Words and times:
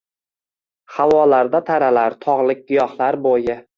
Havolarda 0.95 1.61
taralar 1.67 2.17
tog‘lik 2.25 2.65
giyohlar 2.73 3.19
bo‘yi. 3.29 3.59